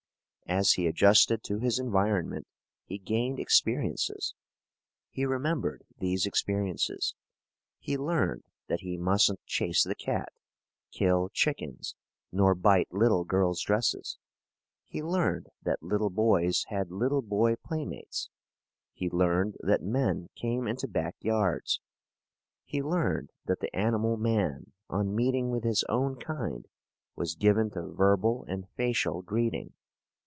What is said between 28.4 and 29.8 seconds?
and facial greeting.